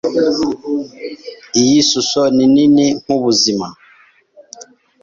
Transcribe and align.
Iyi 1.61 1.79
shusho 1.89 2.21
ni 2.35 2.45
nini 2.53 2.85
nkubuzima. 3.01 3.67